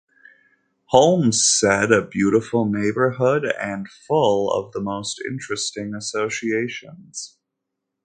[0.85, 7.37] Holmes said, A beautiful neighbourhood and full of the most interesting associations.